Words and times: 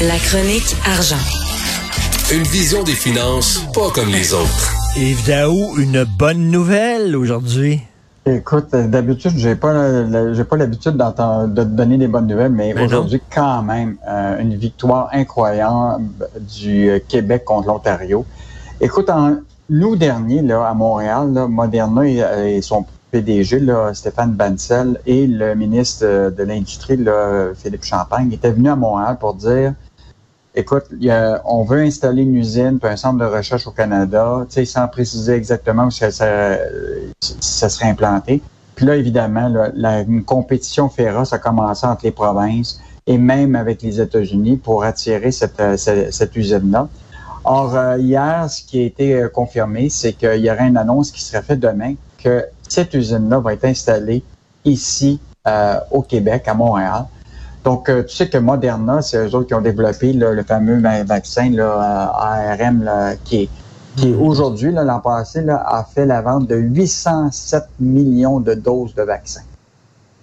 La 0.00 0.16
chronique 0.18 0.76
argent. 0.86 1.16
Une 2.32 2.42
vision 2.44 2.82
des 2.84 2.92
finances 2.92 3.64
pas 3.74 3.90
comme 3.94 4.08
les 4.08 4.32
autres. 4.32 4.72
Yves 4.96 5.26
Daou, 5.26 5.76
une 5.78 6.04
bonne 6.04 6.50
nouvelle 6.50 7.16
aujourd'hui. 7.16 7.80
Écoute, 8.26 8.68
euh, 8.74 8.86
d'habitude, 8.86 9.32
j'ai 9.36 9.54
pas 9.56 10.04
j'ai 10.34 10.44
pas 10.44 10.56
l'habitude 10.56 10.96
d'entendre- 10.96 11.48
de 11.48 11.62
te 11.62 11.68
donner 11.68 11.96
des 11.98 12.06
bonnes 12.08 12.26
nouvelles, 12.26 12.52
mais 12.52 12.74
Ben 12.74 12.84
aujourd'hui, 12.84 13.20
quand 13.34 13.62
même, 13.62 13.96
euh, 14.08 14.38
une 14.40 14.54
victoire 14.56 15.08
incroyable 15.12 16.04
du 16.40 16.90
euh, 16.90 16.98
Québec 17.08 17.44
contre 17.44 17.68
l'Ontario. 17.68 18.24
Écoute, 18.80 19.08
en 19.10 19.38
août 19.70 19.96
dernier, 19.98 20.42
là, 20.42 20.68
à 20.68 20.74
Montréal, 20.74 21.32
là, 21.32 21.48
Moderna 21.48 22.06
et, 22.06 22.22
et 22.56 22.62
son 22.62 22.84
PDG, 23.10 23.60
là, 23.60 23.92
Stéphane 23.94 24.32
Bancel, 24.32 25.00
et 25.06 25.26
le 25.26 25.54
ministre 25.54 26.04
de 26.30 26.42
l'Industrie, 26.44 26.98
là, 26.98 27.48
Philippe 27.60 27.84
Champagne, 27.84 28.30
étaient 28.32 28.52
venus 28.52 28.70
à 28.70 28.76
Montréal 28.76 29.16
pour 29.18 29.34
dire 29.34 29.72
Écoute, 30.58 30.86
on 31.44 31.62
veut 31.62 31.82
installer 31.82 32.22
une 32.22 32.34
usine 32.34 32.80
puis 32.80 32.90
un 32.90 32.96
centre 32.96 33.18
de 33.18 33.24
recherche 33.24 33.68
au 33.68 33.70
Canada, 33.70 34.44
sans 34.64 34.88
préciser 34.88 35.34
exactement 35.34 35.84
où 35.84 35.90
ça, 35.92 36.10
serait 36.10 37.86
implanté. 37.86 38.42
Puis 38.74 38.84
là, 38.84 38.96
évidemment, 38.96 39.48
une 39.76 40.24
compétition 40.24 40.88
féroce 40.88 41.32
a 41.32 41.38
commencé 41.38 41.86
entre 41.86 42.04
les 42.06 42.10
provinces 42.10 42.80
et 43.06 43.18
même 43.18 43.54
avec 43.54 43.82
les 43.82 44.00
États-Unis 44.00 44.56
pour 44.56 44.82
attirer 44.82 45.30
cette, 45.30 45.60
euh, 45.60 46.26
usine-là. 46.34 46.88
Or, 47.44 47.76
euh, 47.76 47.96
hier, 47.98 48.50
ce 48.50 48.64
qui 48.64 48.80
a 48.80 48.82
été 48.82 49.14
euh, 49.14 49.28
confirmé, 49.28 49.90
c'est 49.90 50.12
qu'il 50.12 50.40
y 50.40 50.50
aurait 50.50 50.66
une 50.66 50.76
annonce 50.76 51.12
qui 51.12 51.22
serait 51.22 51.42
faite 51.42 51.60
demain 51.60 51.94
que 52.18 52.44
cette 52.68 52.94
usine-là 52.94 53.38
va 53.38 53.52
être 53.52 53.64
installée 53.64 54.24
ici 54.64 55.20
au 55.92 56.02
Québec, 56.02 56.46
à 56.46 56.52
Montréal. 56.52 57.06
Donc, 57.64 57.88
euh, 57.88 58.02
tu 58.04 58.14
sais 58.14 58.28
que 58.28 58.38
Moderna, 58.38 59.02
c'est 59.02 59.18
eux 59.18 59.34
autres 59.34 59.48
qui 59.48 59.54
ont 59.54 59.60
développé 59.60 60.12
là, 60.12 60.32
le 60.32 60.42
fameux 60.42 60.80
va- 60.80 61.04
vaccin 61.04 61.50
là, 61.50 61.64
euh, 61.64 62.62
ARM 62.62 62.82
là, 62.84 63.16
qui 63.16 63.42
est, 63.42 63.48
qui 63.96 64.10
est 64.10 64.14
aujourd'hui, 64.14 64.72
l'an 64.72 65.00
passé, 65.00 65.42
là, 65.42 65.62
a 65.66 65.84
fait 65.84 66.06
la 66.06 66.22
vente 66.22 66.46
de 66.46 66.56
807 66.56 67.64
millions 67.80 68.40
de 68.40 68.54
doses 68.54 68.94
de 68.94 69.02
vaccins. 69.02 69.42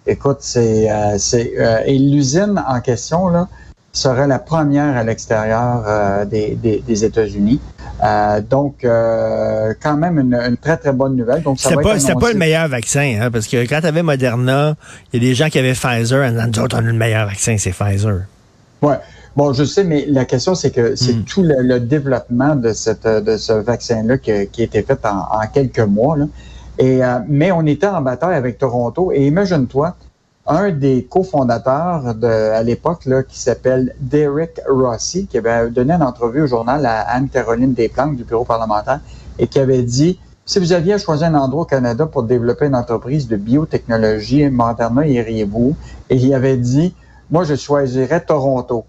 Écoute, 0.07 0.37
c'est, 0.41 0.89
euh, 0.89 1.17
c'est 1.17 1.53
euh, 1.59 1.81
et 1.85 1.97
l'usine 1.97 2.63
en 2.67 2.79
question 2.79 3.27
là 3.27 3.47
serait 3.97 4.27
la 4.27 4.39
première 4.39 4.95
à 4.97 5.03
l'extérieur 5.03 5.83
euh, 5.87 6.25
des, 6.25 6.55
des, 6.55 6.83
des 6.85 7.05
États-Unis. 7.05 7.59
Euh, 8.03 8.41
donc, 8.41 8.83
euh, 8.83 9.73
quand 9.81 9.95
même 9.95 10.19
une, 10.19 10.35
une 10.35 10.57
très 10.57 10.77
très 10.77 10.91
bonne 10.91 11.15
nouvelle. 11.15 11.41
Donc, 11.43 11.59
ça 11.59 11.75
va 11.75 11.81
pas, 11.81 11.99
c'était 11.99 12.13
pas 12.15 12.31
le 12.31 12.37
meilleur 12.37 12.67
vaccin, 12.67 13.19
hein, 13.21 13.31
parce 13.31 13.47
que 13.47 13.57
quand 13.67 13.79
tu 13.81 13.87
avais 13.87 14.03
Moderna, 14.03 14.75
il 15.13 15.23
y 15.23 15.25
a 15.25 15.29
des 15.29 15.35
gens 15.35 15.49
qui 15.49 15.59
avaient 15.59 15.73
Pfizer, 15.73 16.23
et 16.23 16.31
nous 16.31 16.59
autres, 16.59 16.75
on 16.75 16.79
a 16.79 16.81
le 16.81 16.93
meilleur 16.93 17.25
vaccin, 17.27 17.55
c'est 17.57 17.71
Pfizer. 17.71 18.21
Ouais. 18.81 18.95
Bon, 19.35 19.51
je 19.53 19.63
sais, 19.65 19.83
mais 19.83 20.05
la 20.07 20.25
question, 20.25 20.55
c'est 20.55 20.71
que 20.71 20.95
c'est 20.95 21.13
Mm. 21.13 21.23
tout 21.23 21.43
le, 21.43 21.55
le 21.61 21.79
développement 21.79 22.55
de, 22.55 22.71
cette, 22.73 23.05
de 23.07 23.35
ce 23.37 23.53
vaccin-là 23.53 24.17
qui, 24.17 24.31
qui 24.47 24.61
a 24.61 24.65
été 24.65 24.81
fait 24.81 24.99
en, 25.05 25.41
en 25.41 25.47
quelques 25.53 25.79
mois. 25.79 26.17
Là. 26.17 26.25
Et, 26.79 27.03
euh, 27.03 27.19
mais 27.27 27.51
on 27.51 27.65
était 27.65 27.87
en 27.87 28.01
bataille 28.01 28.35
avec 28.35 28.57
Toronto. 28.57 29.11
Et 29.13 29.25
imagine-toi, 29.27 29.95
un 30.47 30.71
des 30.71 31.03
cofondateurs 31.03 32.13
de, 32.15 32.27
à 32.27 32.61
l'époque, 32.61 33.05
là, 33.05 33.23
qui 33.23 33.39
s'appelle 33.39 33.95
Derek 33.99 34.61
Rossi, 34.69 35.27
qui 35.27 35.37
avait 35.37 35.69
donné 35.69 35.93
une 35.93 36.03
entrevue 36.03 36.43
au 36.43 36.47
journal 36.47 36.85
à 36.85 37.01
Anne-Caroline 37.01 37.73
Desplanques 37.73 38.15
du 38.15 38.23
bureau 38.23 38.45
parlementaire 38.45 38.99
et 39.39 39.47
qui 39.47 39.59
avait 39.59 39.83
dit 39.83 40.19
si 40.45 40.59
vous 40.59 40.73
aviez 40.73 40.93
à 40.93 40.97
choisir 40.99 41.27
un 41.27 41.35
endroit 41.35 41.63
au 41.63 41.65
Canada 41.65 42.05
pour 42.05 42.21
développer 42.21 42.67
une 42.67 42.75
entreprise 42.75 43.27
de 43.27 43.35
biotechnologie, 43.35 44.47
Moderna, 44.49 45.07
iriez-vous? 45.07 45.75
Et 46.11 46.17
il 46.17 46.33
avait 46.35 46.57
dit 46.57 46.93
moi, 47.31 47.43
je 47.43 47.55
choisirais 47.55 48.23
Toronto. 48.23 48.85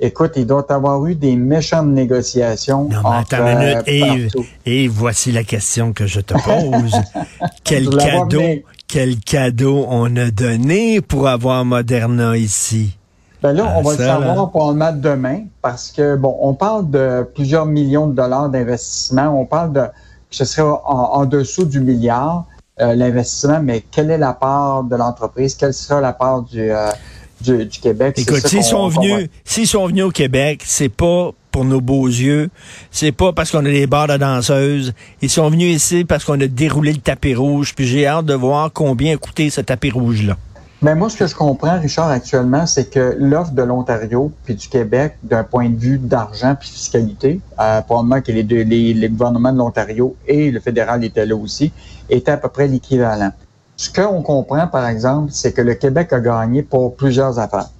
Écoute, 0.00 0.32
il 0.36 0.46
doit 0.46 0.70
avoir 0.72 1.04
eu 1.06 1.14
des 1.14 1.36
méchantes 1.36 1.88
négociations. 1.88 2.84
Non, 2.84 3.00
mais 3.02 3.08
entre, 3.08 3.42
minute, 3.42 4.28
euh. 4.36 4.42
Et 4.66 4.88
voici 4.88 5.32
la 5.32 5.42
question 5.42 5.92
que 5.92 6.06
je 6.06 6.20
te 6.20 6.34
pose. 6.34 6.94
quel 7.64 7.88
cadeau. 7.88 8.40
Quel 8.88 9.18
cadeau 9.18 9.86
on 9.88 10.14
a 10.16 10.30
donné 10.30 11.00
pour 11.00 11.28
avoir 11.28 11.64
Moderna 11.64 12.36
ici? 12.36 12.96
Ben 13.42 13.52
là, 13.52 13.66
Ah, 13.68 13.74
on 13.78 13.82
va 13.82 13.92
ça, 13.96 13.98
le 14.02 14.04
savoir 14.06 14.36
là. 14.36 14.46
pour 14.50 14.70
le 14.70 14.76
mettre 14.76 14.98
demain 14.98 15.40
parce 15.62 15.92
que, 15.92 16.16
bon, 16.16 16.36
on 16.40 16.54
parle 16.54 16.90
de 16.90 17.28
plusieurs 17.34 17.66
millions 17.66 18.06
de 18.06 18.14
dollars 18.14 18.48
d'investissement. 18.48 19.28
On 19.40 19.44
parle 19.44 19.72
de 19.72 19.80
que 20.30 20.36
ce 20.36 20.44
serait 20.44 20.62
en, 20.62 20.78
en 20.86 21.24
dessous 21.26 21.64
du 21.64 21.80
milliard, 21.80 22.46
euh, 22.80 22.94
l'investissement, 22.94 23.60
mais 23.62 23.80
quelle 23.90 24.10
est 24.10 24.18
la 24.18 24.32
part 24.32 24.82
de 24.84 24.96
l'entreprise? 24.96 25.54
Quelle 25.54 25.74
sera 25.74 26.00
la 26.00 26.12
part 26.12 26.42
du, 26.42 26.70
euh, 26.70 26.90
du, 27.40 27.64
du 27.66 27.78
Québec? 27.80 28.18
Écoute, 28.18 28.46
s'ils 28.46 28.64
sont 28.64 28.88
venus, 28.88 29.28
s'ils 29.44 29.68
sont 29.68 29.86
venus 29.86 30.04
au 30.04 30.10
Québec, 30.10 30.62
c'est 30.64 30.88
pas 30.88 31.30
nos 31.64 31.80
beaux 31.80 32.06
yeux, 32.06 32.50
c'est 32.90 33.12
pas 33.12 33.32
parce 33.32 33.50
qu'on 33.50 33.64
a 33.64 33.70
des 33.70 33.86
bars 33.86 34.08
de 34.08 34.16
danseuses. 34.16 34.92
Ils 35.22 35.30
sont 35.30 35.48
venus 35.48 35.74
ici 35.76 36.04
parce 36.04 36.24
qu'on 36.24 36.40
a 36.40 36.46
déroulé 36.46 36.92
le 36.92 37.00
tapis 37.00 37.34
rouge. 37.34 37.74
Puis 37.74 37.86
j'ai 37.86 38.06
hâte 38.06 38.26
de 38.26 38.34
voir 38.34 38.72
combien 38.72 39.14
a 39.14 39.16
coûté 39.16 39.50
ce 39.50 39.60
tapis 39.60 39.90
rouge-là. 39.90 40.36
Mais 40.82 40.94
moi, 40.94 41.08
ce 41.08 41.16
que 41.16 41.26
je 41.26 41.34
comprends, 41.34 41.80
Richard, 41.80 42.10
actuellement, 42.10 42.66
c'est 42.66 42.90
que 42.90 43.16
l'offre 43.18 43.52
de 43.52 43.62
l'Ontario 43.62 44.30
puis 44.44 44.54
du 44.54 44.68
Québec, 44.68 45.16
d'un 45.22 45.42
point 45.42 45.70
de 45.70 45.76
vue 45.76 45.98
d'argent 45.98 46.54
puis 46.54 46.68
fiscalité, 46.68 47.40
euh, 47.58 47.80
probablement 47.80 48.20
que 48.20 48.30
les 48.30 48.42
deux, 48.42 48.62
les, 48.62 49.08
gouvernements 49.08 49.52
de 49.52 49.58
l'Ontario 49.58 50.14
et 50.26 50.50
le 50.50 50.60
fédéral 50.60 51.02
étaient 51.02 51.24
là 51.24 51.34
aussi, 51.34 51.72
était 52.10 52.32
à 52.32 52.36
peu 52.36 52.50
près 52.50 52.68
l'équivalent. 52.68 53.32
Ce 53.76 53.90
qu'on 53.90 54.22
comprend, 54.22 54.66
par 54.66 54.86
exemple, 54.86 55.30
c'est 55.32 55.52
que 55.52 55.62
le 55.62 55.74
Québec 55.74 56.12
a 56.12 56.20
gagné 56.20 56.62
pour 56.62 56.94
plusieurs 56.94 57.38
affaires. 57.38 57.70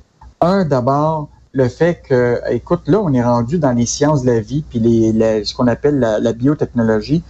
Un, 0.41 0.65
d'abord, 0.65 1.29
le 1.53 1.69
fait 1.69 2.03
que, 2.07 2.41
écoute, 2.51 2.83
là, 2.87 3.01
on 3.03 3.13
est 3.15 3.23
rendu 3.23 3.59
dans 3.59 3.73
les 3.73 3.87
sciences 3.87 4.23
de 4.23 4.31
la 4.31 4.41
vie 4.41 4.63
puis 4.69 4.79
les, 4.79 5.13
les- 5.13 5.45
ce 5.45 5.55
qu'on 5.55 5.67
appelle 5.69 5.99
la, 5.99 6.19
la 6.19 6.33
biotechnologie, 6.33 7.23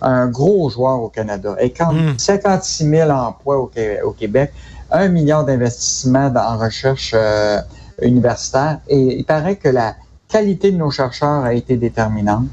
un 0.00 0.26
gros 0.28 0.68
joueur 0.70 1.00
au 1.00 1.08
Canada. 1.08 1.56
Et 1.60 1.70
quand 1.70 1.92
Mm. 1.92 2.18
56 2.18 2.88
000 2.88 3.10
emplois 3.10 3.58
au, 3.58 3.66
Qué- 3.66 4.00
au 4.02 4.12
Québec, 4.12 4.52
un 4.90 5.08
milliard 5.08 5.44
d'investissements 5.44 6.32
en 6.36 6.58
recherche 6.58 7.12
euh, 7.16 7.58
universitaire, 8.02 8.78
et 8.88 9.18
il 9.18 9.24
paraît 9.24 9.56
que 9.56 9.68
la 9.68 9.96
qualité 10.28 10.70
de 10.72 10.76
nos 10.76 10.90
chercheurs 10.90 11.44
a 11.44 11.54
été 11.54 11.76
déterminante. 11.76 12.46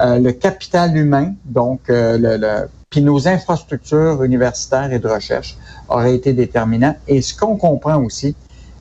Euh, 0.00 0.18
le 0.18 0.32
capital 0.32 0.96
humain, 0.96 1.32
donc 1.44 1.80
euh, 1.88 2.18
le, 2.18 2.36
le- 2.36 2.68
puis 2.90 3.00
nos 3.02 3.26
infrastructures 3.28 4.22
universitaires 4.22 4.92
et 4.92 4.98
de 4.98 5.08
recherche 5.08 5.56
auraient 5.88 6.14
été 6.14 6.32
déterminants. 6.32 6.94
Et 7.08 7.20
ce 7.22 7.34
qu'on 7.36 7.56
comprend 7.56 7.96
aussi, 8.02 8.34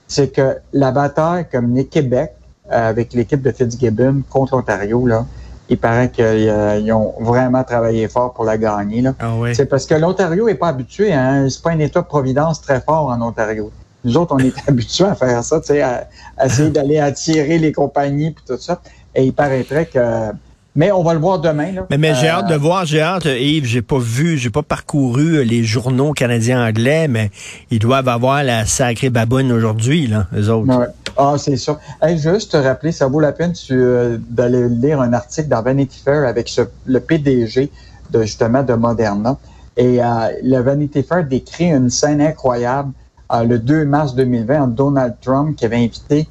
c'est 0.07 0.31
que 0.31 0.57
la 0.73 0.91
bataille 0.91 1.47
comme 1.51 1.73
les 1.73 1.85
Québec 1.85 2.33
euh, 2.71 2.89
avec 2.89 3.13
l'équipe 3.13 3.41
de 3.41 3.51
Fitzgibbon 3.51 4.23
contre 4.29 4.55
l'Ontario, 4.55 5.05
là, 5.05 5.25
il 5.69 5.77
paraît 5.77 6.09
qu'ils 6.09 6.91
ont 6.93 7.13
vraiment 7.19 7.63
travaillé 7.63 8.07
fort 8.07 8.33
pour 8.33 8.43
la 8.43 8.57
gagner. 8.57 9.01
Là. 9.01 9.13
Ah 9.19 9.35
ouais. 9.35 9.53
C'est 9.53 9.65
parce 9.65 9.85
que 9.85 9.95
l'Ontario 9.95 10.47
est 10.47 10.55
pas 10.55 10.67
habitué, 10.67 11.11
hein, 11.11 11.47
c'est 11.49 11.61
pas 11.61 11.71
un 11.71 11.79
État-providence 11.79 12.61
très 12.61 12.81
fort 12.81 13.07
en 13.07 13.21
Ontario. 13.21 13.71
Nous 14.03 14.15
autres, 14.17 14.35
on 14.35 14.39
est 14.39 14.53
habitués 14.67 15.05
à 15.05 15.15
faire 15.15 15.43
ça, 15.43 15.59
tu 15.59 15.67
sais, 15.67 15.81
à, 15.81 16.07
à 16.37 16.45
essayer 16.45 16.69
d'aller 16.71 16.99
attirer 16.99 17.57
les 17.57 17.71
compagnies 17.71 18.31
puis 18.31 18.43
tout 18.47 18.57
ça. 18.57 18.81
Et 19.15 19.25
il 19.25 19.33
paraîtrait 19.33 19.87
que, 19.87 20.31
mais 20.75 20.91
on 20.91 21.03
va 21.03 21.13
le 21.13 21.19
voir 21.19 21.39
demain. 21.39 21.71
Là. 21.71 21.85
Mais, 21.89 21.97
mais 21.97 22.13
j'ai 22.15 22.27
Euh, 22.27 22.31
hâte 22.33 22.49
de 22.49 22.55
voir, 22.55 22.85
j'ai 22.85 23.01
hâte, 23.01 23.25
Yves, 23.25 23.65
j'ai 23.65 23.81
pas 23.81 23.97
vu, 23.99 24.37
j'ai 24.37 24.49
pas 24.49 24.63
parcouru 24.63 25.43
les 25.43 25.63
journaux 25.63 26.11
canadiens 26.13 26.65
anglais, 26.67 27.07
mais 27.07 27.31
ils 27.71 27.79
doivent 27.79 28.09
avoir 28.09 28.43
la 28.43 28.65
sacrée 28.65 29.09
baboune 29.09 29.51
aujourd'hui, 29.51 30.07
là, 30.07 30.27
eux 30.35 30.49
autres. 30.49 30.77
Ouais. 30.77 30.85
Ah, 31.17 31.35
c'est 31.37 31.55
sûr. 31.55 31.79
Hey, 32.01 32.17
juste 32.17 32.51
te 32.51 32.57
rappeler, 32.57 32.91
ça 32.91 33.07
vaut 33.07 33.21
la 33.21 33.31
peine 33.31 33.53
euh, 33.71 34.17
d'aller 34.29 34.67
lire 34.69 34.99
un 35.01 35.13
article 35.13 35.47
dans 35.47 35.61
Vanity 35.61 36.01
Fair 36.03 36.27
avec 36.27 36.49
ce- 36.49 36.61
le 36.85 36.99
PDG 36.99 37.71
de 38.11 38.21
justement 38.23 38.63
de 38.63 38.73
Moderna. 38.73 39.37
Et 39.77 40.03
euh, 40.03 40.05
le 40.43 40.59
Vanity 40.59 41.03
Fair 41.03 41.23
décrit 41.25 41.69
une 41.71 41.89
scène 41.89 42.21
incroyable 42.21 42.91
euh, 43.33 43.43
le 43.43 43.59
2 43.59 43.85
mars 43.85 44.13
2020 44.13 44.61
en 44.63 44.67
Donald 44.67 45.15
Trump 45.21 45.55
qui 45.55 45.65
avait 45.65 45.77
invité 45.77 46.27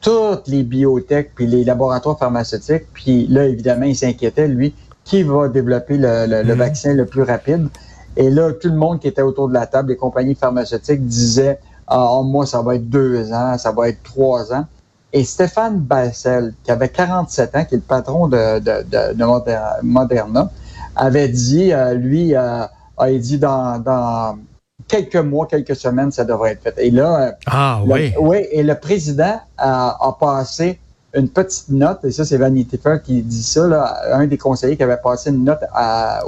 toutes 0.00 0.46
les 0.48 0.62
biotech 0.62 1.32
puis 1.34 1.46
les 1.46 1.64
laboratoires 1.64 2.18
pharmaceutiques. 2.18 2.84
Puis 2.92 3.26
là, 3.28 3.44
évidemment, 3.46 3.86
il 3.86 3.96
s'inquiétait, 3.96 4.48
lui, 4.48 4.74
qui 5.04 5.22
va 5.22 5.48
développer 5.48 5.96
le, 5.98 6.26
le- 6.26 6.42
le 6.42 6.52
Mhm. 6.54 6.58
vaccin 6.58 6.94
le 6.94 7.06
plus 7.06 7.22
rapide. 7.22 7.68
Et 8.16 8.30
là, 8.30 8.52
tout 8.52 8.68
le 8.68 8.76
monde 8.76 9.00
qui 9.00 9.08
était 9.08 9.22
autour 9.22 9.48
de 9.48 9.54
la 9.54 9.66
table, 9.66 9.90
les 9.90 9.96
compagnies 9.96 10.34
pharmaceutiques, 10.34 11.04
disaient 11.06 11.60
ah, 11.86 12.08
oh, 12.12 12.22
moi, 12.22 12.44
ça 12.46 12.60
va 12.62 12.74
être 12.76 12.88
deux 12.88 13.32
ans, 13.32 13.56
ça 13.58 13.72
va 13.72 13.88
être 13.88 14.02
trois 14.02 14.52
ans. 14.52 14.66
Et 15.12 15.24
Stéphane 15.24 15.78
Bassel, 15.80 16.54
qui 16.62 16.70
avait 16.70 16.90
47 16.90 17.56
ans, 17.56 17.64
qui 17.64 17.74
est 17.76 17.78
le 17.78 17.82
patron 17.84 18.28
de, 18.28 18.58
de, 18.58 18.82
de, 18.82 19.14
de 19.14 19.24
Moder- 19.24 19.58
Moderna, 19.82 20.52
avait 20.94 21.28
dit, 21.28 21.72
euh, 21.72 21.94
lui, 21.94 22.34
euh, 22.34 22.64
a 22.98 23.10
dit 23.12 23.38
dans, 23.38 23.78
dans 23.82 24.38
quelques 24.86 25.16
mois, 25.16 25.46
quelques 25.46 25.76
semaines, 25.76 26.10
ça 26.12 26.24
devrait 26.24 26.52
être 26.52 26.62
fait. 26.62 26.74
Et 26.78 26.90
là, 26.90 27.20
euh, 27.28 27.30
Ah 27.46 27.80
le- 27.84 27.92
oui. 27.92 28.12
oui, 28.20 28.38
et 28.52 28.62
le 28.62 28.74
président 28.76 29.40
a, 29.56 29.96
a 30.00 30.16
passé 30.18 30.78
une 31.14 31.28
petite 31.28 31.68
note, 31.70 32.00
et 32.04 32.12
ça, 32.12 32.24
c'est 32.24 32.36
Vanity 32.36 32.78
Fair 32.78 33.02
qui 33.02 33.22
dit 33.22 33.42
ça, 33.42 33.66
là, 33.66 33.96
un 34.12 34.26
des 34.26 34.36
conseillers 34.38 34.76
qui 34.76 34.82
avait 34.82 34.98
passé 35.02 35.30
une 35.30 35.44
note 35.44 35.60
à, 35.74 36.20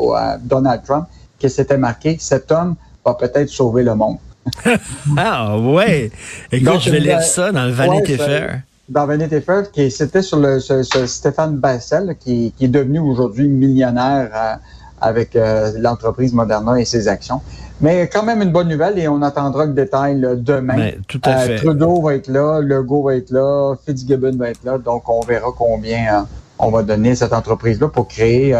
Donald 0.42 0.82
Trump, 0.84 1.06
qui 1.38 1.48
s'était 1.48 1.76
marqué 1.78 2.16
Cet 2.18 2.50
homme 2.50 2.74
va 3.04 3.14
peut-être 3.14 3.48
sauver 3.50 3.82
le 3.82 3.94
monde. 3.94 4.16
Ah 5.16 5.56
ouais. 5.58 6.10
Écoute, 6.50 6.66
Donc, 6.66 6.80
je 6.80 6.90
vais 6.90 7.00
lire 7.00 7.22
ça 7.22 7.52
dans 7.52 7.64
le 7.66 7.72
Vanity 7.72 8.12
ouais, 8.12 8.18
Fair. 8.18 8.60
dans 8.88 9.06
Vanity 9.06 9.40
Fair, 9.40 9.70
qui 9.70 9.90
c'était 9.90 10.22
sur 10.22 10.38
le 10.38 10.58
Stéphane 10.60 11.56
Bassel, 11.56 12.16
qui, 12.18 12.52
est 12.60 12.68
devenu 12.68 12.98
aujourd'hui 13.00 13.48
millionnaire 13.48 14.30
euh, 14.34 14.54
avec 15.00 15.36
euh, 15.36 15.72
l'entreprise 15.78 16.32
Moderna 16.32 16.80
et 16.80 16.84
ses 16.86 17.06
actions. 17.06 17.40
Mais 17.80 18.08
quand 18.12 18.22
même 18.22 18.42
une 18.42 18.52
bonne 18.52 18.68
nouvelle 18.68 18.98
et 18.98 19.08
on 19.08 19.22
attendra 19.22 19.66
le 19.66 19.72
détail 19.72 20.20
demain. 20.36 20.76
Mais, 20.76 20.98
tout 21.08 21.20
à 21.24 21.38
fait. 21.38 21.56
Trudeau 21.56 22.02
va 22.02 22.14
être 22.14 22.28
là, 22.28 22.60
Legault 22.60 23.04
va 23.04 23.16
être 23.16 23.30
là, 23.30 23.74
Fitzgibbon 23.86 24.36
va 24.36 24.50
être 24.50 24.64
là, 24.64 24.78
donc 24.78 25.08
on 25.08 25.20
verra 25.20 25.48
combien 25.56 26.26
on 26.58 26.70
va 26.70 26.82
donner 26.82 27.14
cette 27.14 27.32
entreprise-là 27.32 27.88
pour 27.88 28.06
créer 28.06 28.54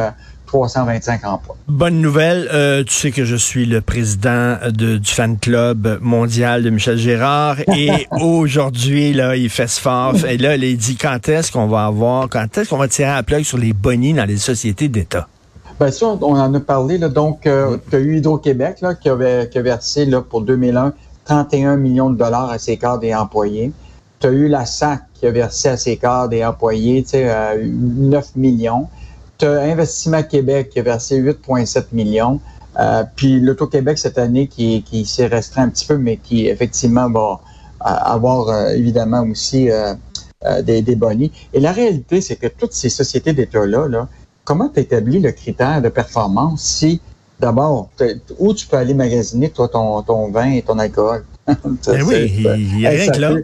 325 0.51 1.25
emplois. 1.27 1.57
Bonne 1.69 2.01
nouvelle. 2.01 2.49
Euh, 2.53 2.83
tu 2.83 2.93
sais 2.93 3.11
que 3.13 3.25
je 3.25 3.37
suis 3.37 3.67
le 3.67 3.81
président 3.81 4.57
de, 4.69 4.97
du 4.97 5.11
fan 5.11 5.39
club 5.39 5.99
mondial 6.01 6.65
de 6.65 6.71
Michel 6.71 6.99
Gérard 6.99 7.61
et 7.77 8.09
aujourd'hui, 8.11 9.13
là, 9.13 9.37
il 9.37 9.49
fait 9.49 9.69
ce 9.69 9.81
fort. 9.81 10.17
Et 10.29 10.39
là, 10.39 10.57
il 10.57 10.77
dit 10.77 10.97
quand 10.97 11.29
est-ce 11.29 11.53
qu'on 11.53 11.69
va 11.69 11.85
avoir, 11.85 12.29
quand 12.29 12.59
est-ce 12.59 12.71
qu'on 12.71 12.79
va 12.79 12.89
tirer 12.89 13.11
à 13.11 13.23
plug 13.23 13.45
sur 13.45 13.59
les 13.59 13.73
bonnies 13.73 14.13
dans 14.13 14.25
les 14.25 14.39
sociétés 14.39 14.89
d'État? 14.89 15.29
Bien 15.81 15.91
sûr, 15.91 16.19
on 16.21 16.39
en 16.39 16.53
a 16.53 16.61
parlé. 16.61 16.99
Là, 16.99 17.09
donc, 17.09 17.47
euh, 17.47 17.79
tu 17.89 17.97
as 17.97 18.01
eu 18.01 18.19
Hydro-Québec 18.19 18.83
là, 18.83 18.95
qui, 18.95 19.09
avait, 19.09 19.49
qui 19.51 19.57
a 19.57 19.63
versé 19.63 20.05
là, 20.05 20.21
pour 20.21 20.43
2001 20.43 20.93
31 21.25 21.77
millions 21.77 22.11
de 22.11 22.19
dollars 22.19 22.51
à 22.51 22.59
ses 22.59 22.77
cadres 22.77 23.03
et 23.05 23.15
employés. 23.15 23.73
Tu 24.19 24.27
as 24.27 24.31
eu 24.31 24.49
la 24.49 24.67
SAC 24.67 25.01
qui 25.15 25.27
a 25.27 25.31
versé 25.31 25.71
à 25.71 25.79
ses 25.79 25.97
cadres 25.97 26.35
et 26.35 26.45
employés 26.45 27.03
tu 27.03 27.11
sais, 27.11 27.59
9 27.65 28.37
millions. 28.37 28.89
Investissement 29.43 30.23
Québec 30.23 30.69
qui 30.69 30.81
a 30.81 30.83
versé 30.83 31.19
8,7 31.19 31.85
millions. 31.93 32.41
Euh, 32.79 33.05
puis 33.17 33.41
l'Auto-Québec 33.41 33.99
cette 33.99 34.19
année 34.19 34.49
qui, 34.49 34.83
qui 34.83 35.07
s'est 35.07 35.29
restreint 35.29 35.63
un 35.63 35.71
petit 35.71 35.87
peu, 35.87 35.97
mais 35.97 36.19
qui 36.19 36.47
effectivement 36.47 37.09
va 37.09 37.41
euh, 37.81 37.85
avoir 37.85 38.49
euh, 38.49 38.69
évidemment 38.71 39.23
aussi 39.23 39.71
des, 40.63 40.83
des 40.83 40.97
bonnies. 40.97 41.33
Et 41.55 41.61
la 41.61 41.73
réalité, 41.73 42.21
c'est 42.21 42.37
que 42.37 42.49
toutes 42.49 42.73
ces 42.75 42.91
sociétés 42.91 43.33
d'État-là, 43.33 43.89
là, 43.89 44.09
comment 44.45 44.69
tu 44.69 44.81
établis 44.81 45.21
le 45.21 45.33
critère 45.33 45.83
de 45.83 45.89
performance 45.89 46.63
si 46.63 47.01
d'abord, 47.41 47.89
où 48.39 48.55
tu 48.55 48.67
peux 48.67 48.77
aller 48.77 48.95
magasiner 48.95 49.51
toi 49.51 49.69
ton, 49.69 50.03
ton 50.03 50.31
vin 50.31 50.53
et 50.53 50.63
ton 50.63 50.79
alcool? 50.79 51.25
ben 51.47 52.03
oui, 52.05 52.33
il 52.37 52.81
y 52.81 52.87
a 52.87 52.91
rien 52.91 53.11
que 53.11 53.19
là. 53.19 53.35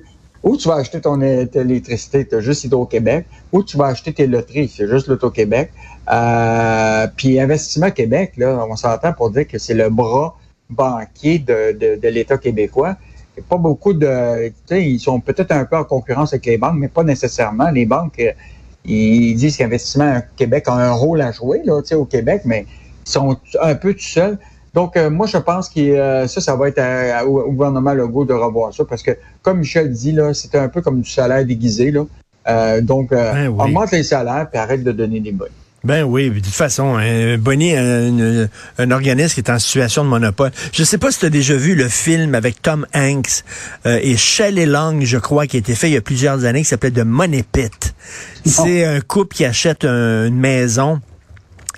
Où 0.42 0.56
tu 0.56 0.68
vas 0.68 0.76
acheter 0.76 1.00
ton 1.00 1.20
électricité, 1.20 2.24
tu 2.24 2.36
as 2.36 2.40
juste 2.40 2.62
Hydro-Québec. 2.62 3.26
Où 3.50 3.64
tu 3.64 3.76
vas 3.76 3.86
acheter 3.86 4.12
tes 4.12 4.28
loteries, 4.28 4.68
c'est 4.68 4.86
juste 4.86 5.08
l'Auto-Québec. 5.08 5.72
Euh, 6.08 7.08
puis 7.16 7.40
Investissement 7.40 7.90
Québec, 7.90 8.34
là, 8.36 8.64
on 8.70 8.76
s'entend 8.76 9.12
pour 9.12 9.30
dire 9.30 9.48
que 9.48 9.58
c'est 9.58 9.74
le 9.74 9.90
bras 9.90 10.38
banquier 10.70 11.40
de, 11.40 11.72
de, 11.72 12.00
de 12.00 12.08
l'État 12.08 12.38
québécois. 12.38 12.96
Il 13.36 13.42
pas 13.42 13.56
beaucoup 13.56 13.92
de... 13.92 14.52
Ils 14.70 15.00
sont 15.00 15.18
peut-être 15.18 15.50
un 15.50 15.64
peu 15.64 15.76
en 15.76 15.84
concurrence 15.84 16.32
avec 16.32 16.46
les 16.46 16.58
banques, 16.58 16.76
mais 16.76 16.88
pas 16.88 17.02
nécessairement. 17.02 17.70
Les 17.70 17.84
banques, 17.84 18.20
euh, 18.20 18.32
ils 18.86 19.34
disent 19.34 19.56
qu'Investissement 19.56 20.22
Québec 20.36 20.64
a 20.68 20.74
un 20.74 20.92
rôle 20.92 21.20
à 21.20 21.32
jouer 21.32 21.62
là, 21.64 21.80
au 21.92 22.04
Québec, 22.04 22.42
mais 22.44 22.66
ils 23.06 23.10
sont 23.10 23.36
un 23.60 23.74
peu 23.74 23.92
tout 23.94 24.00
seuls. 24.00 24.38
Donc, 24.74 24.96
euh, 24.96 25.08
moi, 25.08 25.26
je 25.26 25.38
pense 25.38 25.70
que 25.70 25.80
euh, 25.80 26.26
ça, 26.26 26.40
ça 26.40 26.54
va 26.54 26.68
être 26.68 27.24
au 27.24 27.50
gouvernement 27.50 27.94
Legault 27.94 28.26
de 28.26 28.34
revoir 28.34 28.74
ça, 28.74 28.84
parce 28.84 29.02
que, 29.02 29.12
comme 29.42 29.60
Michel 29.60 29.90
dit, 29.90 30.12
là, 30.12 30.34
c'était 30.34 30.58
un 30.58 30.68
peu 30.68 30.82
comme 30.82 31.00
du 31.00 31.10
salaire 31.10 31.44
déguisé. 31.44 31.90
Là. 31.90 32.04
Euh, 32.48 32.80
donc, 32.80 33.10
ben 33.10 33.48
augmente 33.48 33.90
les 33.92 34.02
salaires 34.02 34.48
et 34.52 34.58
arrête 34.58 34.84
de 34.84 34.92
donner 34.92 35.20
des 35.20 35.32
bonnes. 35.32 35.48
Ben 35.86 36.02
oui, 36.02 36.30
de 36.30 36.40
toute 36.40 36.46
façon, 36.46 36.96
un 36.96 37.38
Bonnie, 37.38 37.76
un, 37.76 38.48
un, 38.78 38.90
organisme 38.90 39.34
qui 39.34 39.40
est 39.40 39.50
en 39.50 39.60
situation 39.60 40.02
de 40.02 40.08
monopole. 40.08 40.50
Je 40.72 40.82
sais 40.82 40.98
pas 40.98 41.12
si 41.12 41.20
tu 41.20 41.26
as 41.26 41.30
déjà 41.30 41.54
vu 41.54 41.76
le 41.76 41.88
film 41.88 42.34
avec 42.34 42.60
Tom 42.60 42.88
Hanks 42.92 43.44
et 43.84 44.16
Shelley 44.16 44.66
Long, 44.66 44.98
je 45.02 45.18
crois, 45.18 45.46
qui 45.46 45.56
a 45.56 45.60
été 45.60 45.76
fait 45.76 45.88
il 45.88 45.92
y 45.92 45.96
a 45.96 46.00
plusieurs 46.00 46.44
années, 46.44 46.62
qui 46.62 46.68
s'appelait 46.68 46.90
The 46.90 47.04
Money 47.04 47.44
Pit. 47.52 47.94
C'est 48.44 48.84
un 48.84 49.00
couple 49.00 49.36
qui 49.36 49.44
achète 49.44 49.84
une 49.84 50.34
maison 50.34 51.00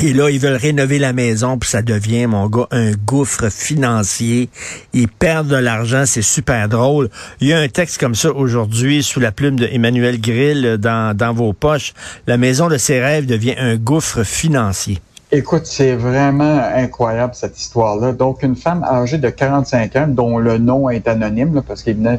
et 0.01 0.13
là, 0.13 0.31
ils 0.31 0.39
veulent 0.39 0.57
rénover 0.57 0.99
la 0.99 1.13
maison, 1.13 1.59
puis 1.59 1.69
ça 1.69 1.83
devient, 1.83 2.27
mon 2.27 2.47
gars, 2.47 2.69
un 2.71 2.93
gouffre 2.93 3.51
financier. 3.51 4.49
Ils 4.93 5.09
perdent 5.09 5.49
de 5.49 5.57
l'argent, 5.57 6.05
c'est 6.07 6.23
super 6.23 6.69
drôle. 6.69 7.09
Il 7.41 7.49
y 7.49 7.53
a 7.53 7.59
un 7.59 7.69
texte 7.69 7.99
comme 7.99 8.15
ça 8.15 8.33
aujourd'hui 8.33 9.03
sous 9.03 9.19
la 9.19 9.33
plume 9.33 9.57
de 9.57 9.67
Emmanuel 9.67 10.21
Grill 10.21 10.77
dans, 10.79 11.17
dans 11.17 11.33
vos 11.33 11.53
poches. 11.53 11.95
La 12.29 12.37
maison 12.37 12.69
de 12.69 12.79
ses 12.79 13.01
rêves 13.01 13.27
devient 13.27 13.57
un 13.59 13.77
gouffre 13.77 14.23
financier. 14.23 15.01
Écoute, 15.31 15.67
c'est 15.67 15.95
vraiment 15.95 16.59
incroyable 16.75 17.35
cette 17.35 17.61
histoire-là. 17.61 18.13
Donc, 18.13 18.43
une 18.43 18.57
femme 18.57 18.83
âgée 18.83 19.19
de 19.19 19.29
45 19.29 19.97
ans, 19.97 20.07
dont 20.09 20.39
le 20.39 20.57
nom 20.57 20.89
est 20.89 21.07
anonyme, 21.07 21.63
parce 21.69 21.83
qu'évidemment, 21.83 22.17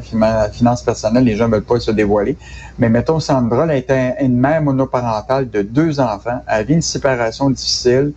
finance 0.52 0.82
personnelle, 0.84 1.24
les 1.24 1.34
gens 1.34 1.48
ne 1.48 1.54
veulent 1.54 1.64
pas 1.64 1.80
se 1.80 1.90
dévoiler. 1.90 2.36
Mais 2.78 2.88
mettons, 2.88 3.18
Sandra, 3.18 3.64
elle 3.64 3.78
était 3.78 4.14
une 4.20 4.38
mère 4.38 4.62
monoparentale 4.62 5.50
de 5.50 5.62
deux 5.62 5.98
enfants. 5.98 6.40
Elle 6.46 6.66
vit 6.66 6.74
une 6.74 6.82
séparation 6.82 7.50
difficile. 7.50 8.12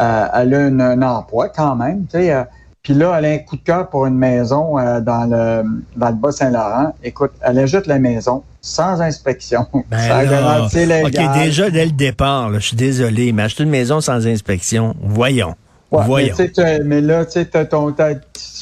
Euh, 0.00 0.26
elle 0.32 0.54
a 0.54 0.58
un 0.66 1.02
emploi 1.02 1.48
quand 1.48 1.74
même. 1.74 2.04
Tu 2.04 2.18
sais, 2.18 2.32
euh, 2.32 2.44
puis 2.82 2.94
là, 2.94 3.14
elle 3.18 3.24
a 3.24 3.28
un 3.30 3.38
coup 3.38 3.56
de 3.56 3.62
cœur 3.62 3.88
pour 3.90 4.06
une 4.06 4.16
maison 4.16 4.78
euh, 4.78 5.00
dans 5.00 5.24
le 5.24 5.62
dans 5.96 6.08
le 6.08 6.14
Bas-Saint-Laurent. 6.14 6.94
Écoute, 7.02 7.32
elle 7.42 7.58
achète 7.58 7.86
la 7.86 7.98
maison 7.98 8.42
sans 8.60 9.00
inspection. 9.00 9.66
Ben 9.90 11.04
OK, 11.04 11.34
déjà, 11.34 11.70
dès 11.70 11.86
le 11.86 11.92
départ, 11.92 12.52
je 12.54 12.58
suis 12.60 12.76
désolé, 12.76 13.32
mais 13.32 13.42
acheter 13.44 13.64
une 13.64 13.70
maison 13.70 14.00
sans 14.00 14.26
inspection, 14.26 14.94
voyons. 15.00 15.54
voyons. 15.90 16.34
Mais, 16.38 16.80
mais, 16.84 17.00
là, 17.00 17.24
tu 17.24 17.40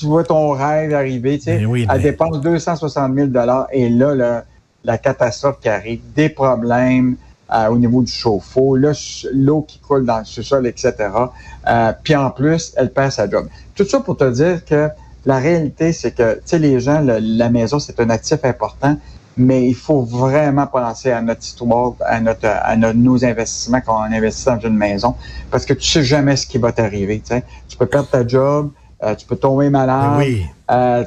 vois 0.03 0.25
ton 0.25 0.51
rêve 0.51 0.95
arriver, 0.95 1.39
tu 1.39 1.45
sais, 1.45 1.59
ben 1.59 1.75
elle 1.75 1.87
ben. 1.87 2.03
dépense 2.03 2.41
260 2.41 3.15
000 3.15 3.29
et 3.73 3.89
là, 3.89 4.15
là, 4.15 4.45
la 4.85 4.99
catastrophe 4.99 5.59
qui 5.61 5.69
arrive, 5.69 6.01
des 6.15 6.29
problèmes, 6.29 7.17
euh, 7.55 7.69
au 7.69 7.79
niveau 7.79 8.03
du 8.03 8.11
chauffe-eau, 8.11 8.77
l'eau 8.77 9.63
qui 9.63 9.79
coule 9.79 10.05
dans 10.05 10.19
le 10.19 10.25
sous-sol, 10.25 10.67
etc. 10.67 10.95
Euh, 11.69 11.93
puis 12.03 12.17
en 12.17 12.31
plus, 12.31 12.73
elle 12.77 12.93
perd 12.93 13.13
sa 13.13 13.31
job. 13.31 13.47
Tout 13.77 13.85
ça 13.85 14.01
pour 14.01 14.17
te 14.17 14.29
dire 14.29 14.65
que 14.65 14.89
la 15.25 15.39
réalité, 15.39 15.93
c'est 15.93 16.11
que, 16.11 16.35
tu 16.35 16.41
sais, 16.45 16.59
les 16.59 16.81
gens, 16.81 17.01
la 17.03 17.49
maison, 17.49 17.79
c'est 17.79 18.01
un 18.01 18.11
actif 18.11 18.45
important, 18.45 18.97
mais 19.37 19.69
il 19.69 19.77
faut 19.77 20.03
vraiment 20.03 20.67
penser 20.67 21.13
à 21.13 21.23
notre 21.23 21.43
histoire, 21.43 21.93
à 22.05 22.19
notre, 22.21 22.49
à 22.49 22.77
nos 22.77 23.25
investissements 23.25 23.81
quand 23.81 23.97
on 23.97 24.13
investit 24.13 24.47
dans 24.47 24.59
une 24.59 24.77
maison, 24.77 25.15
parce 25.53 25.65
que 25.65 25.75
tu 25.75 25.89
sais 25.89 26.03
jamais 26.03 26.35
ce 26.35 26.49
qui 26.49 26.59
va 26.59 26.73
t'arriver. 26.73 27.21
Tu, 27.21 27.29
sais. 27.29 27.45
tu 27.69 27.77
peux 27.77 27.87
perdre 27.87 28.09
ta 28.09 28.27
job, 28.27 28.71
euh, 29.05 29.15
tu 29.15 29.25
peux 29.25 29.37
tomber 29.37 29.71
malade, 29.71 30.19
oui. 30.19 30.47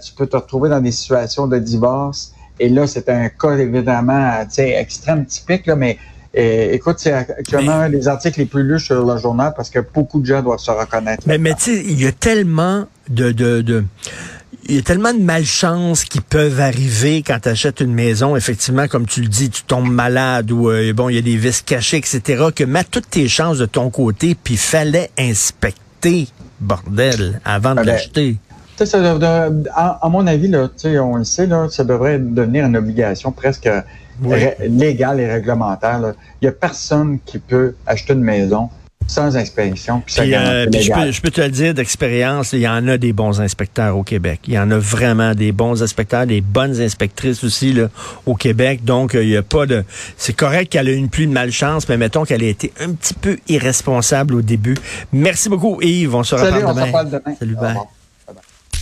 tu 0.06 0.14
peux 0.14 0.28
te 0.28 0.38
retrouver 0.38 0.70
dans 0.70 0.80
des 0.80 0.92
situations 0.94 1.48
de 1.48 1.60
divorce. 1.60 2.34
Et 2.62 2.70
là, 2.70 2.88
c'est 2.88 3.10
un 3.10 3.28
cas 3.28 3.58
évidemment, 3.58 4.46
tu 4.46 4.56
sais, 4.56 4.70
extrême 4.70 5.26
typique, 5.26 5.66
là, 5.66 5.76
mais 5.76 5.98
et, 6.34 6.74
écoute, 6.76 6.98
c'est 7.00 7.12
actuellement 7.12 7.74
un 7.74 7.90
des 7.90 8.08
articles 8.08 8.40
les 8.40 8.46
plus 8.46 8.64
lus 8.64 8.80
sur 8.80 9.04
le 9.04 9.18
journal 9.18 9.54
parce 9.56 9.70
que 9.70 9.80
beaucoup 9.80 10.20
de 10.22 10.26
gens 10.26 10.42
doivent 10.42 10.60
se 10.60 10.72
reconnaître. 10.72 11.24
Mais, 11.26 11.38
mais 11.38 11.54
tu 11.56 11.76
sais, 11.76 11.84
il 11.84 12.00
y 12.00 12.06
a 12.06 12.12
tellement 12.12 12.86
de, 13.10 13.32
de, 13.32 13.62
de 13.62 13.84
il 14.70 14.76
y 14.76 14.78
a 14.78 14.82
tellement 14.84 15.14
de 15.14 15.20
malchance 15.20 16.04
qui 16.04 16.22
peuvent 16.22 16.60
arriver 16.60 17.24
quand 17.24 17.40
tu 17.42 17.50
achètes 17.50 17.80
une 17.80 17.94
maison. 17.94 18.36
Effectivement, 18.36 18.88
comme 18.88 19.08
tu 19.08 19.22
le 19.22 19.28
dis, 19.28 19.50
tu 19.50 19.64
tombes 19.64 19.90
malade 19.90 20.52
ou 20.52 20.70
euh, 20.70 20.94
bon, 20.94 21.10
il 21.10 21.16
y 21.16 21.18
a 21.18 21.22
des 21.22 21.38
vis 21.38 21.64
cachées, 21.64 21.98
etc. 21.98 22.46
Que 22.56 22.64
mets 22.64 22.84
toutes 22.84 23.10
tes 23.10 23.28
chances 23.28 23.58
de 23.58 23.66
ton 23.66 23.90
côté, 23.90 24.36
puis 24.36 24.58
fallait 24.58 25.10
inspecter, 25.18 26.28
bordel, 26.60 27.42
avant 27.46 27.74
de 27.74 27.80
ah 27.80 27.84
ben, 27.84 27.92
l'acheter. 27.94 28.38
à, 29.76 30.10
mon 30.10 30.28
avis, 30.28 30.50
là, 30.50 30.70
on 31.02 31.16
le 31.16 31.24
sait, 31.24 31.48
là, 31.48 31.68
ça 31.70 31.84
devrait 31.84 32.20
devenir 32.20 32.66
une 32.66 32.78
obligation 32.78 33.32
presque 33.32 33.70
légal 34.62 35.20
et 35.20 35.32
réglementaire. 35.32 36.00
Il 36.42 36.46
n'y 36.46 36.48
a 36.50 36.52
personne 36.52 37.20
qui 37.26 37.40
peut 37.40 37.76
acheter 37.86 38.14
une 38.14 38.24
maison 38.24 38.70
sans 39.10 39.36
inspection. 39.36 40.04
Puis 40.06 40.36
euh, 40.36 40.68
je, 40.72 41.22
peux, 41.22 41.32
te 41.32 41.42
le 41.42 41.50
dire 41.50 41.74
d'expérience, 41.74 42.54
il 42.54 42.60
y 42.60 42.68
en 42.68 42.88
a 42.88 42.98
des 42.98 43.12
bons 43.12 43.42
inspecteurs 43.42 43.98
au 43.98 44.04
Québec. 44.04 44.42
Il 44.48 44.54
y 44.54 44.60
en 44.60 44.70
a 44.70 44.78
vraiment 44.78 45.34
des 45.34 45.52
bons 45.52 45.82
inspecteurs, 45.82 46.28
des 46.28 46.42
bonnes 46.42 46.80
inspectrices 46.80 47.44
aussi 47.44 47.74
là, 47.74 47.90
au 48.28 48.36
Québec. 48.36 48.86
Donc, 48.86 49.16
euh, 49.16 49.24
il 49.24 49.30
y 49.30 49.38
a 49.38 49.42
pas 49.42 49.66
de. 49.66 49.84
C'est 50.16 50.36
correct 50.36 50.72
qu'elle 50.72 50.88
ait 50.88 50.96
une 50.96 51.10
pluie 51.10 51.28
de 51.28 51.34
malchance, 51.34 51.90
mais 51.90 51.98
mettons 51.98 52.24
qu'elle 52.24 52.44
ait 52.44 52.52
été 52.52 52.72
un 52.80 52.92
petit 52.92 53.16
peu 53.16 53.38
irresponsable 53.48 54.36
au 54.36 54.42
début. 54.42 54.76
Merci 55.12 55.50
beaucoup, 55.50 55.82
Yves. 55.82 56.14
On 56.14 56.24
se 56.24 56.36
reparle 56.36 56.76
demain. 56.76 57.04
Demain. 57.06 57.36
Salut, 57.38 57.56